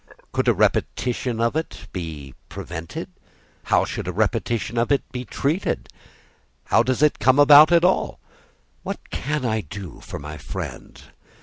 Could 0.31 0.47
a 0.47 0.53
repetition 0.55 1.39
of 1.39 1.55
it 1.55 1.87
be 1.93 2.33
prevented? 2.49 3.07
How 3.65 3.85
should 3.85 4.07
a 4.07 4.11
repetition 4.11 4.79
of 4.79 4.91
it 4.91 5.03
be 5.11 5.25
treated? 5.25 5.89
How 6.63 6.81
does 6.81 7.03
it 7.03 7.19
come 7.19 7.37
about 7.37 7.71
at 7.71 7.85
all? 7.85 8.19
What 8.81 9.11
can 9.11 9.45
I 9.45 9.61
do 9.61 9.99
for 10.01 10.17
my 10.17 10.39
friend? 10.39 10.99